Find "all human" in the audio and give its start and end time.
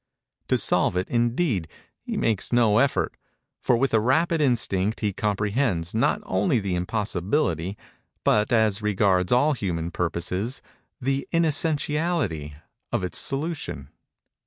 9.31-9.91